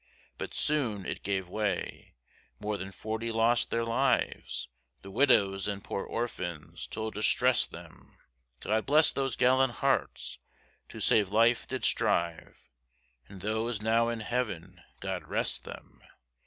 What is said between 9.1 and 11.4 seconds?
those gallant hearts, to save